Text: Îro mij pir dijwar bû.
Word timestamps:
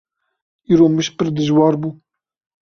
Îro 0.73 0.87
mij 0.95 1.09
pir 1.17 1.27
dijwar 1.37 1.73
bû. 1.81 1.89